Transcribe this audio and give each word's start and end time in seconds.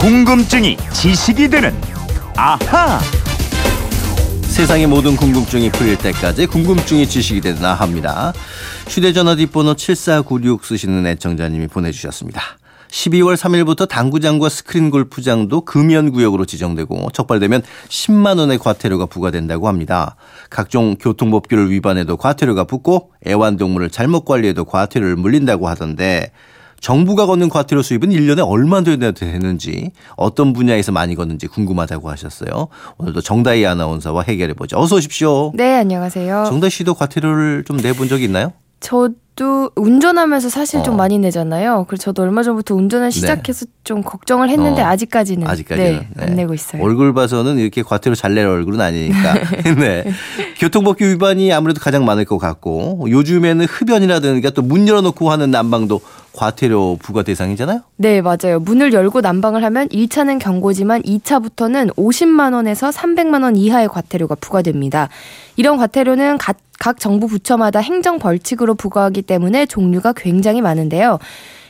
궁금증이 0.00 0.78
지식이 0.94 1.50
되는 1.50 1.74
아하. 2.34 2.98
세상의 4.44 4.86
모든 4.86 5.14
궁금증이 5.14 5.70
풀릴 5.72 5.98
때까지 5.98 6.46
궁금증이 6.46 7.06
지식이 7.06 7.42
되는 7.42 7.62
아합니다. 7.62 8.32
휴대전화 8.88 9.34
뒷번호 9.34 9.74
7496 9.74 10.64
쓰시는 10.64 11.06
애청자님이 11.06 11.66
보내주셨습니다. 11.66 12.40
12월 12.88 13.36
3일부터 13.36 13.86
당구장과 13.86 14.48
스크린 14.48 14.88
골프장도 14.90 15.66
금연 15.66 16.12
구역으로 16.12 16.46
지정되고 16.46 17.10
적발되면 17.12 17.62
10만 17.90 18.38
원의 18.38 18.56
과태료가 18.56 19.04
부과된다고 19.04 19.68
합니다. 19.68 20.16
각종 20.48 20.96
교통법규를 20.96 21.70
위반해도 21.70 22.16
과태료가 22.16 22.64
붙고 22.64 23.12
애완동물을 23.26 23.90
잘못 23.90 24.24
관리해도 24.24 24.64
과태료를 24.64 25.16
물린다고 25.16 25.68
하던데 25.68 26.32
정부가 26.80 27.26
걷는 27.26 27.48
과태료 27.48 27.82
수입은 27.82 28.10
1년에 28.10 28.46
얼마 28.46 28.80
되나 28.82 29.12
되는지 29.12 29.92
어떤 30.16 30.52
분야에서 30.52 30.92
많이 30.92 31.14
걷는지 31.14 31.46
궁금하다고 31.46 32.10
하셨어요. 32.10 32.68
오늘도 32.98 33.20
정다희 33.20 33.66
아나운서와 33.66 34.22
해결해 34.22 34.54
보죠. 34.54 34.78
어서 34.78 34.96
오십시오. 34.96 35.52
네, 35.54 35.76
안녕하세요. 35.76 36.44
정다희 36.48 36.70
씨도 36.70 36.94
과태료를 36.94 37.64
좀 37.66 37.76
내본 37.76 38.08
적이 38.08 38.24
있나요? 38.24 38.52
저도 38.80 39.70
운전하면서 39.76 40.48
사실 40.48 40.80
어. 40.80 40.82
좀 40.82 40.96
많이 40.96 41.18
내잖아요. 41.18 41.84
그래서 41.88 42.04
저도 42.04 42.22
얼마 42.22 42.42
전부터 42.42 42.74
운전을 42.74 43.12
시작해서 43.12 43.66
좀 43.84 44.02
걱정을 44.02 44.48
했는데 44.50 44.82
어. 44.82 44.86
아직까지는, 44.86 45.46
아직까지는 45.46 45.90
네, 45.92 46.08
안 46.18 46.34
내고 46.36 46.54
있어요. 46.54 46.82
얼굴 46.82 47.12
봐서는 47.14 47.58
이렇게 47.58 47.82
과태료 47.82 48.14
잘 48.14 48.34
낼 48.34 48.46
얼굴은 48.46 48.80
아니니까. 48.80 49.34
네. 49.78 50.04
교통법규 50.58 51.04
위반이 51.04 51.52
아무래도 51.52 51.80
가장 51.80 52.04
많을 52.04 52.24
것 52.24 52.38
같고 52.38 53.06
요즘에는 53.08 53.64
흡연이라든가 53.66 54.50
또 54.50 54.62
문 54.62 54.86
열어놓고 54.88 55.30
하는 55.30 55.50
난방도 55.50 56.00
과태료 56.32 56.98
부과 57.02 57.22
대상이잖아요. 57.22 57.80
네, 57.96 58.20
맞아요. 58.22 58.60
문을 58.60 58.92
열고 58.92 59.20
난방을 59.20 59.64
하면 59.64 59.88
1차는 59.88 60.38
경고지만 60.38 61.02
2차부터는 61.02 61.94
50만 61.96 62.54
원에서 62.54 62.90
300만 62.90 63.42
원 63.42 63.56
이하의 63.56 63.88
과태료가 63.88 64.36
부과됩니다. 64.36 65.08
이런 65.56 65.76
과태료는 65.76 66.38
각, 66.38 66.56
각 66.80 66.98
정부 66.98 67.28
부처마다 67.28 67.78
행정 67.78 68.18
벌칙으로 68.18 68.74
부과하기 68.74 69.22
때문에 69.22 69.66
종류가 69.66 70.14
굉장히 70.16 70.62
많은데요. 70.62 71.18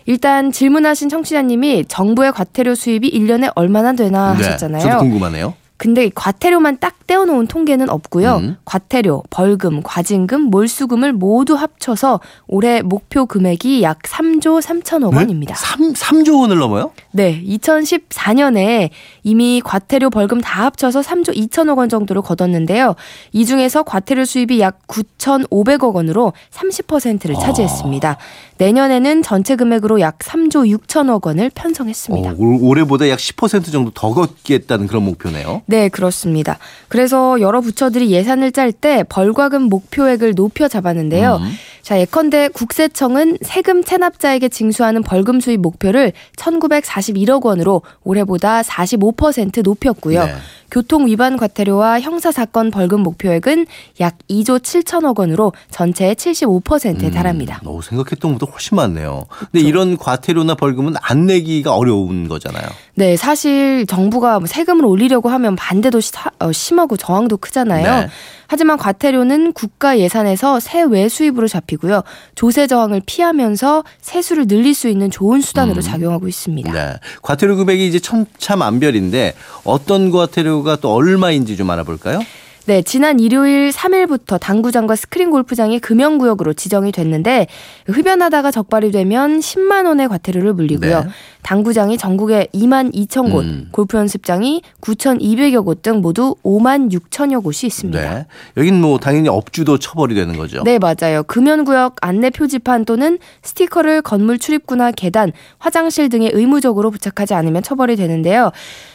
일단 0.06 0.52
질문하신 0.52 1.08
청취자님이 1.08 1.84
정부의 1.86 2.32
과태료 2.32 2.74
수입이 2.74 3.10
1년에 3.10 3.52
얼마나 3.56 3.92
되나 3.92 4.32
네. 4.32 4.44
하셨잖아요. 4.44 4.82
저도 4.82 4.98
궁금하네요. 5.00 5.54
근데 5.80 6.04
이 6.04 6.10
과태료만 6.14 6.76
딱 6.78 7.06
떼어놓은 7.06 7.46
통계는 7.46 7.88
없고요. 7.88 8.36
음. 8.36 8.56
과태료, 8.66 9.22
벌금, 9.30 9.82
과징금, 9.82 10.42
몰수금을 10.42 11.14
모두 11.14 11.54
합쳐서 11.54 12.20
올해 12.48 12.82
목표 12.82 13.24
금액이 13.24 13.82
약 13.82 14.00
3조 14.02 14.60
3천억 14.60 15.16
원입니다. 15.16 15.54
3, 15.54 15.94
3조 15.94 16.38
원을 16.42 16.58
넘어요? 16.58 16.90
네, 17.12 17.42
2014년에 17.44 18.90
이미 19.22 19.62
과태료 19.64 20.10
벌금 20.10 20.42
다 20.42 20.66
합쳐서 20.66 21.00
3조 21.00 21.34
2천억 21.34 21.78
원 21.78 21.88
정도로 21.88 22.20
거뒀는데요. 22.20 22.94
이 23.32 23.46
중에서 23.46 23.82
과태료 23.82 24.26
수입이 24.26 24.60
약 24.60 24.86
9,500억 24.86 25.94
원으로 25.94 26.34
30%를 26.50 27.36
차지했습니다. 27.40 28.18
내년에는 28.58 29.22
전체 29.22 29.56
금액으로 29.56 30.00
약 30.00 30.18
3조 30.18 30.78
6천억 30.78 31.24
원을 31.26 31.50
편성했습니다. 31.54 32.30
어, 32.32 32.34
올- 32.36 32.58
올해보다 32.60 33.08
약 33.08 33.18
10% 33.18 33.72
정도 33.72 33.90
더 33.92 34.12
걷겠다는 34.12 34.86
그런 34.86 35.04
목표네요. 35.04 35.62
네, 35.70 35.88
그렇습니다. 35.88 36.58
그래서 36.88 37.40
여러 37.40 37.60
부처들이 37.60 38.10
예산을 38.10 38.50
짤 38.50 38.72
때 38.72 39.04
벌과금 39.08 39.62
목표액을 39.62 40.34
높여 40.34 40.66
잡았는데요. 40.66 41.36
음. 41.36 41.52
자, 41.82 41.98
예컨대 42.00 42.48
국세청은 42.48 43.38
세금 43.42 43.84
체납자에게 43.84 44.48
징수하는 44.48 45.04
벌금 45.04 45.38
수입 45.38 45.60
목표를 45.60 46.12
1941억 46.36 47.44
원으로 47.44 47.82
올해보다 48.02 48.62
45% 48.62 49.62
높였고요. 49.62 50.24
네. 50.24 50.34
교통 50.70 51.06
위반 51.06 51.36
과태료와 51.36 52.00
형사 52.00 52.30
사건 52.32 52.70
벌금 52.70 53.00
목표액은 53.02 53.66
약 54.00 54.16
2조 54.28 54.60
7천억 54.60 55.18
원으로 55.18 55.52
전체의 55.70 56.14
75%에 56.14 57.06
음, 57.08 57.10
달합니다. 57.10 57.60
어, 57.64 57.80
생각했던 57.82 58.32
것보다 58.34 58.52
훨씬 58.52 58.76
많네요. 58.76 59.24
근데 59.52 59.60
이런 59.66 59.96
과태료나 59.96 60.54
벌금은 60.54 60.94
안 61.02 61.26
내기가 61.26 61.74
어려운 61.74 62.28
거잖아요. 62.28 62.64
네, 62.94 63.16
사실 63.16 63.86
정부가 63.86 64.38
뭐 64.38 64.46
세금을 64.46 64.84
올리려고 64.84 65.28
하면 65.30 65.56
반대도 65.56 66.00
시- 66.00 66.12
어, 66.38 66.52
심하고 66.52 66.96
저항도 66.96 67.36
크잖아요. 67.38 68.00
네. 68.02 68.08
하지만 68.46 68.78
과태료는 68.78 69.52
국가 69.52 69.98
예산에서 70.00 70.58
세외 70.58 71.08
수입으로 71.08 71.46
잡히고요. 71.46 72.02
조세 72.34 72.66
저항을 72.66 73.00
피하면서 73.06 73.84
세수를 74.00 74.48
늘릴 74.48 74.74
수 74.74 74.88
있는 74.88 75.08
좋은 75.08 75.40
수단으로 75.40 75.80
작용하고 75.82 76.26
있습니다. 76.26 76.72
네. 76.72 76.94
과태료 77.22 77.54
금액이 77.56 77.86
이제 77.86 78.00
천차만별인데 78.00 79.34
어떤 79.62 80.10
과태료 80.10 80.59
가 80.62 80.76
또 80.76 80.94
얼마인지 80.94 81.56
좀 81.56 81.70
알아볼까요? 81.70 82.20
네, 82.66 82.82
지난 82.82 83.18
일요일 83.18 83.70
3일부터 83.70 84.38
당구장과 84.38 84.94
스크린 84.94 85.30
골프장이 85.30 85.80
금연구역으로 85.80 86.52
지정이 86.52 86.92
됐는데 86.92 87.46
흡연하다가 87.86 88.50
적발이 88.50 88.92
되면 88.92 89.40
10만 89.40 89.86
원의 89.86 90.08
과태료를 90.08 90.52
물리고요. 90.52 91.00
네. 91.00 91.08
당구장이 91.42 91.96
전국에 91.96 92.48
2만 92.54 92.94
2천 92.94 93.32
곳, 93.32 93.44
음. 93.44 93.68
골프 93.72 93.96
연습장이 93.96 94.60
9,200여 94.82 95.64
곳 95.64 95.80
등 95.82 96.02
모두 96.02 96.36
5만 96.44 96.92
6천여 96.92 97.42
곳이 97.42 97.66
있습니다. 97.66 98.14
네. 98.14 98.26
여긴 98.58 98.78
뭐 98.80 98.98
당연히 98.98 99.30
업주도 99.30 99.78
처벌이 99.78 100.14
되는 100.14 100.36
거죠. 100.36 100.62
네, 100.62 100.78
맞아요. 100.78 101.22
금연구역 101.22 101.96
안내 102.02 102.28
표지판 102.28 102.84
또는 102.84 103.18
스티커를 103.42 104.02
건물 104.02 104.38
출입구나 104.38 104.92
계단, 104.92 105.32
화장실 105.58 106.10
등에 106.10 106.28
의무적으로 106.32 106.90
부착하지 106.90 107.32
않으면 107.34 107.62
처벌이 107.62 107.96
되는데요. 107.96 108.52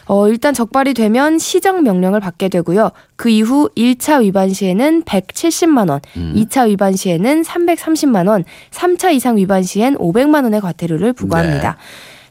어, 0.07 0.27
일단 0.27 0.53
적발이 0.53 0.93
되면 0.93 1.39
시정 1.39 1.83
명령을 1.83 2.19
받게 2.19 2.49
되고요. 2.49 2.91
그 3.15 3.29
이후 3.29 3.69
1차 3.75 4.21
위반 4.21 4.53
시에는 4.53 5.03
170만 5.03 5.89
원, 5.89 5.99
음. 6.17 6.33
2차 6.35 6.67
위반 6.67 6.95
시에는 6.95 7.41
330만 7.41 8.27
원, 8.27 8.43
3차 8.71 9.13
이상 9.13 9.37
위반 9.37 9.63
시엔 9.63 9.95
500만 9.97 10.43
원의 10.43 10.61
과태료를 10.61 11.13
부과합니다. 11.13 11.71
네. 11.71 11.77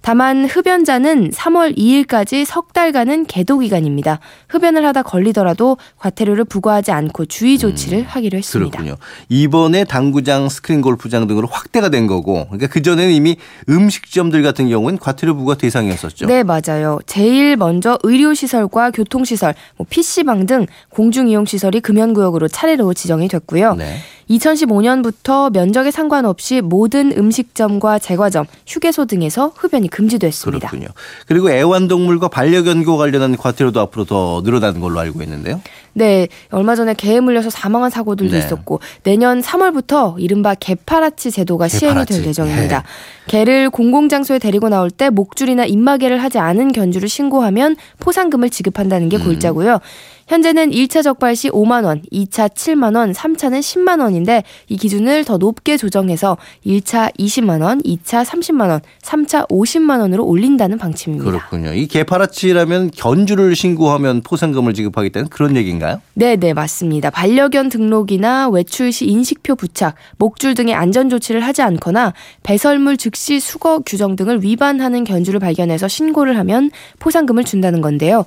다만 0.04 0.44
흡연자는 0.44 1.30
3월 1.30 1.78
2일까지 1.78 2.44
석 2.44 2.74
달간은 2.74 3.24
계도 3.24 3.60
기간입니다. 3.60 4.20
흡연을 4.50 4.84
하다 4.84 5.02
걸리더라도 5.02 5.78
과태료를 5.96 6.44
부과하지 6.44 6.92
않고 6.92 7.24
주의 7.24 7.56
조치를 7.56 8.02
하기로 8.02 8.36
했습니다. 8.36 8.80
음, 8.80 8.84
그렇군요. 8.84 8.96
이번에 9.30 9.84
당구장, 9.84 10.50
스크린 10.50 10.82
골프장 10.82 11.26
등으로 11.26 11.48
확대가 11.50 11.88
된 11.88 12.06
거고, 12.06 12.44
그러니까 12.48 12.66
그 12.66 12.82
전에는 12.82 13.14
이미 13.14 13.36
음식점들 13.70 14.42
같은 14.42 14.68
경우는 14.68 14.98
과태료 14.98 15.36
부과 15.36 15.54
대상이었었죠. 15.54 16.26
네, 16.26 16.42
맞아요. 16.42 16.98
제일 17.06 17.56
먼저 17.56 17.98
의료시설과 18.02 18.90
교통시설, 18.90 19.54
뭐 19.78 19.86
PC방 19.88 20.44
등 20.44 20.66
공중이용시설이 20.90 21.80
금연구역으로 21.80 22.48
차례로 22.48 22.92
지정이 22.92 23.28
됐고요. 23.28 23.76
네. 23.76 23.96
2015년부터 24.30 25.52
면적에 25.52 25.90
상관없이 25.90 26.60
모든 26.60 27.16
음식점과 27.16 27.98
제과점, 27.98 28.46
휴게소 28.66 29.06
등에서 29.06 29.52
흡연이 29.56 29.88
금지됐습니다. 29.88 30.68
그렇군요. 30.68 30.88
그리고 31.26 31.50
애완동물과 31.50 32.28
반려견과 32.28 32.96
관련한 32.96 33.36
과태료도 33.36 33.80
앞으로 33.80 34.04
더 34.04 34.42
늘어나는 34.44 34.80
걸로 34.80 35.00
알고 35.00 35.22
있는데요. 35.22 35.60
네, 35.94 36.28
얼마 36.50 36.74
전에 36.74 36.94
개에 36.94 37.20
물려서 37.20 37.50
사망한 37.50 37.90
사고들도 37.90 38.32
네. 38.32 38.38
있었고 38.38 38.80
내년 39.04 39.40
3월부터 39.40 40.16
이른바 40.18 40.54
개파라치 40.54 41.30
제도가 41.30 41.68
시행이 41.68 41.94
개파라치. 41.94 42.14
될 42.18 42.26
예정입니다. 42.26 42.84
개를 43.28 43.70
공공장소에 43.70 44.38
데리고 44.38 44.68
나올 44.68 44.90
때 44.90 45.08
목줄이나 45.10 45.64
입마개를 45.64 46.22
하지 46.22 46.38
않은 46.38 46.72
견주를 46.72 47.08
신고하면 47.08 47.76
포상금을 48.00 48.50
지급한다는 48.50 49.06
음. 49.06 49.08
게 49.08 49.18
골자고요. 49.18 49.78
현재는 50.26 50.70
1차 50.70 51.02
적발 51.02 51.36
시 51.36 51.50
5만 51.50 51.84
원, 51.84 52.00
2차 52.10 52.48
7만 52.48 52.96
원, 52.96 53.12
3차는 53.12 53.60
10만 53.60 54.00
원인데 54.00 54.42
이 54.68 54.78
기준을 54.78 55.24
더 55.26 55.36
높게 55.36 55.76
조정해서 55.76 56.38
1차 56.64 57.14
20만 57.18 57.60
원, 57.62 57.82
2차 57.82 58.24
30만 58.24 58.70
원, 58.70 58.80
3차 59.02 59.46
50만 59.50 60.00
원으로 60.00 60.24
올린다는 60.24 60.78
방침입니다. 60.78 61.30
그렇군요. 61.30 61.74
이 61.74 61.86
개파라치라면 61.86 62.92
견주를 62.92 63.54
신고하면 63.54 64.22
포상금을 64.22 64.72
지급하겠다는 64.72 65.28
그런 65.28 65.56
얘기인가요? 65.56 65.83
네, 66.14 66.36
네, 66.36 66.52
맞습니다. 66.52 67.10
반려견 67.10 67.68
등록이나 67.68 68.48
외출 68.48 68.92
시 68.92 69.06
인식표 69.06 69.56
부착, 69.56 69.94
목줄 70.18 70.54
등의 70.54 70.74
안전 70.74 71.08
조치를 71.08 71.40
하지 71.40 71.62
않거나 71.62 72.14
배설물 72.42 72.96
즉시 72.96 73.40
수거 73.40 73.80
규정 73.80 74.16
등을 74.16 74.42
위반하는 74.42 75.04
견주를 75.04 75.40
발견해서 75.40 75.88
신고를 75.88 76.38
하면 76.38 76.70
포상금을 76.98 77.44
준다는 77.44 77.80
건데요. 77.80 78.24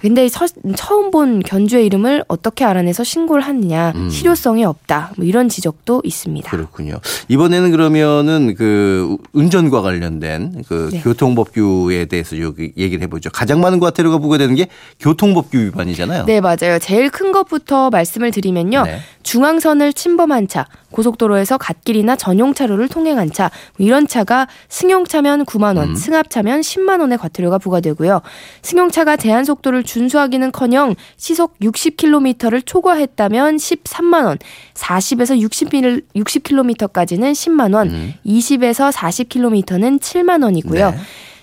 근데 0.00 0.28
서- 0.28 0.46
처음 0.76 1.10
본 1.10 1.40
견주의 1.40 1.84
이름을 1.86 2.24
어떻게 2.28 2.64
알아내서 2.64 3.02
신고를 3.04 3.42
하느냐, 3.42 3.92
실효성이 4.10 4.64
없다, 4.64 5.12
뭐 5.16 5.26
이런 5.26 5.48
지적도 5.48 6.00
있습니다. 6.04 6.50
그렇군요. 6.50 7.00
이번에는 7.28 7.70
그러면은 7.70 8.54
그 8.54 9.16
운전과 9.32 9.82
관련된 9.82 10.62
그 10.68 10.90
네. 10.92 11.00
교통법규에 11.00 12.04
대해서 12.06 12.38
여기 12.40 12.72
얘기를 12.76 13.02
해보죠. 13.02 13.30
가장 13.30 13.60
많은 13.60 13.80
과태료가 13.80 14.18
부과되는 14.18 14.54
게 14.54 14.68
교통법규 15.00 15.58
위반이잖아요. 15.58 16.24
네, 16.26 16.40
맞아요. 16.40 16.78
제일 16.80 17.10
큰 17.10 17.32
것부터 17.32 17.90
말씀을 17.90 18.30
드리면요. 18.30 18.82
네. 18.84 19.00
중앙선을 19.22 19.92
침범한 19.92 20.48
차, 20.48 20.66
고속도로에서 20.90 21.58
갓길이나 21.58 22.16
전용 22.16 22.54
차로를 22.54 22.88
통행한 22.88 23.30
차뭐 23.30 23.50
이런 23.78 24.06
차가 24.06 24.48
승용차면 24.68 25.44
9만 25.44 25.76
원, 25.76 25.90
음. 25.90 25.94
승합차면 25.94 26.60
10만 26.60 27.00
원의 27.00 27.18
과태료가 27.18 27.58
부과되고요. 27.58 28.20
승용차가 28.62 29.16
제한 29.16 29.44
속도를 29.44 29.82
준수하기는커녕 29.82 30.94
시속 31.16 31.58
60km를 31.60 32.64
초과했다면 32.64 33.56
13만 33.56 34.24
원, 34.24 34.38
40에서 34.74 35.38
60, 35.38 35.68
60km까지는 35.68 37.32
10만 37.32 37.74
원, 37.74 37.90
음. 37.90 38.14
20에서 38.26 38.92
40km는 38.92 40.00
7만 40.00 40.42
원이고요. 40.42 40.90
네. 40.90 40.96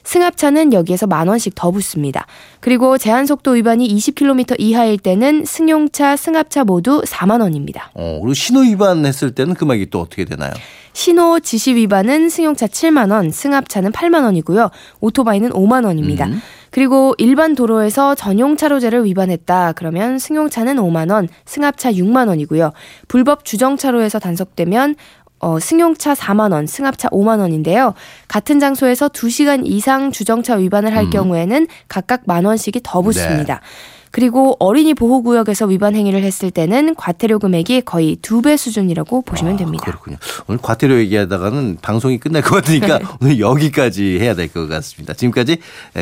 승합차는 0.05 0.71
여기에서 0.71 1.07
만 1.07 1.27
원씩 1.27 1.53
더 1.55 1.71
붙습니다. 1.71 2.25
그리고 2.61 2.97
제한 2.97 3.25
속도 3.25 3.51
위반이 3.51 3.87
20km 3.87 4.55
이하일 4.59 4.97
때는 4.97 5.43
승용차, 5.45 6.15
승합차 6.15 6.63
모두 6.63 7.01
4만 7.01 7.41
원입니다. 7.41 7.91
어, 7.93 8.19
그리고 8.21 8.33
신호 8.33 8.61
위반했을 8.61 9.31
때는 9.31 9.55
금액이 9.55 9.89
또 9.89 9.99
어떻게 9.99 10.23
되나요? 10.23 10.53
신호 10.93 11.41
지시 11.41 11.75
위반은 11.75 12.29
승용차 12.29 12.67
7만 12.67 13.11
원, 13.11 13.29
승합차는 13.29 13.91
8만 13.91 14.23
원이고요. 14.23 14.69
오토바이는 15.01 15.49
5만 15.49 15.85
원입니다. 15.85 16.27
음. 16.27 16.41
그리고 16.71 17.13
일반 17.17 17.55
도로에서 17.55 18.15
전용 18.15 18.55
차로제를 18.55 19.05
위반했다. 19.05 19.73
그러면 19.73 20.19
승용차는 20.19 20.77
5만 20.77 21.11
원, 21.11 21.27
승합차 21.45 21.91
6만 21.93 22.29
원이고요. 22.29 22.71
불법 23.07 23.43
주정 23.43 23.75
차로에서 23.75 24.19
단속되면 24.19 24.95
어, 25.45 25.59
승용차 25.59 26.15
4만 26.15 26.51
원, 26.53 26.65
승합차 26.65 27.09
5만 27.09 27.39
원인데요. 27.39 27.93
같은 28.27 28.59
장소에서 28.59 29.09
2시간 29.09 29.61
이상 29.65 30.11
주정차 30.11 30.55
위반을 30.55 30.95
할 30.95 31.03
음. 31.03 31.09
경우에는 31.11 31.67
각각 31.87 32.21
만 32.25 32.45
원씩이 32.45 32.81
더 32.83 32.99
네. 33.01 33.05
붙습니다. 33.05 33.61
그리고 34.09 34.55
어린이 34.59 34.95
보호 34.95 35.21
구역에서 35.21 35.67
위반 35.67 35.93
행위를 35.93 36.23
했을 36.23 36.49
때는 36.49 36.95
과태료 36.95 37.37
금액이 37.37 37.81
거의 37.81 38.15
두 38.23 38.41
배 38.41 38.57
수준이라고 38.57 39.21
보시면 39.21 39.57
됩니다. 39.57 39.83
아, 39.85 39.91
그렇군요. 39.91 40.17
오늘 40.47 40.59
과태료 40.63 40.97
얘기하다가는 40.99 41.77
방송이 41.79 42.17
끝날 42.17 42.41
것 42.41 42.55
같으니까 42.55 42.99
오늘 43.21 43.39
여기까지 43.39 44.17
해야 44.19 44.33
될 44.33 44.47
것 44.47 44.67
같습니다. 44.67 45.13
지금까지 45.13 45.57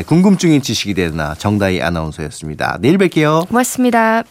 궁금증인 0.06 0.62
지식이 0.62 0.94
되나 0.94 1.34
정다희 1.34 1.82
아나운서였습니다. 1.82 2.78
내일 2.80 2.96
뵐게요. 2.96 3.48
고맙습니다. 3.48 4.22